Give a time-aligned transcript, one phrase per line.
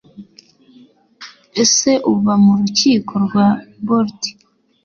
[1.63, 3.47] ese uba mu rukiko rwa
[3.85, 4.21] bolt,